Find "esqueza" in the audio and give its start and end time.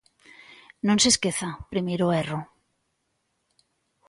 1.13-1.49